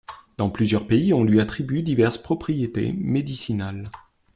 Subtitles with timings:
[0.37, 3.91] Dans plusieurs pays on lui attribue diverses propriétés médicinales.